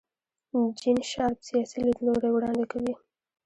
جین 0.79 0.97
شارپ 1.11 1.37
سیاسي 1.49 1.79
لیدلوری 1.85 2.29
وړاندې 2.31 2.65
کوي. 2.71 2.93